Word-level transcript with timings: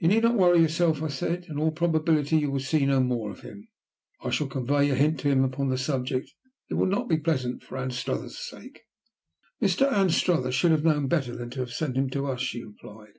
"You 0.00 0.08
need 0.08 0.24
not 0.24 0.34
worry 0.34 0.58
yourself," 0.62 1.00
I 1.00 1.06
said. 1.06 1.44
"In 1.48 1.60
all 1.60 1.70
probability 1.70 2.38
you 2.38 2.50
will 2.50 2.58
see 2.58 2.84
no 2.84 2.98
more 2.98 3.30
of 3.30 3.42
him. 3.42 3.68
I 4.20 4.30
shall 4.30 4.48
convey 4.48 4.90
a 4.90 4.96
hint 4.96 5.20
to 5.20 5.28
him 5.28 5.44
upon 5.44 5.68
the 5.68 5.78
subject. 5.78 6.32
It 6.68 6.74
will 6.74 6.86
not 6.88 7.08
be 7.08 7.18
pleasant 7.18 7.62
for 7.62 7.76
Anstruther's 7.78 8.36
sake." 8.36 8.80
"Mr. 9.62 9.88
Anstruther 9.92 10.50
should 10.50 10.72
have 10.72 10.82
known 10.82 11.06
better 11.06 11.36
than 11.36 11.50
to 11.50 11.60
have 11.60 11.70
sent 11.72 11.96
him 11.96 12.10
to 12.10 12.26
us," 12.26 12.40
she 12.40 12.64
replied. 12.64 13.12